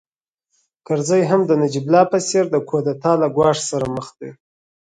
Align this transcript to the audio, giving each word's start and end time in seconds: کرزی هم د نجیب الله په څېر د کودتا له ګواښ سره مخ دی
کرزی 0.87 1.21
هم 1.29 1.41
د 1.45 1.51
نجیب 1.61 1.83
الله 1.87 2.03
په 2.11 2.17
څېر 2.29 2.45
د 2.51 2.55
کودتا 2.69 3.11
له 3.21 3.27
ګواښ 3.35 3.57
سره 3.69 3.85
مخ 3.95 4.07
دی 4.19 4.29